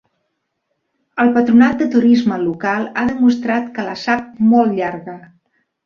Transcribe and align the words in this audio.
El 1.23 1.33
patronat 1.35 1.77
de 1.83 1.89
turisme 1.97 2.41
local 2.47 2.89
ha 3.03 3.07
demostrat 3.13 3.71
que 3.79 3.89
la 3.93 3.97
sap 4.09 4.45
molt 4.53 4.79
llarga. 4.83 5.21